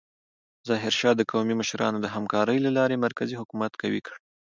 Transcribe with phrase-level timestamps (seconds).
[0.67, 4.15] ظاهرشاه د قومي مشرانو د همکارۍ له لارې مرکزي حکومت قوي کړ.